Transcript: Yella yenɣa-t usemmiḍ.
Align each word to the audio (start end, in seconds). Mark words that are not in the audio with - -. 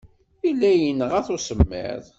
Yella 0.45 0.71
yenɣa-t 0.73 1.27
usemmiḍ. 1.35 2.03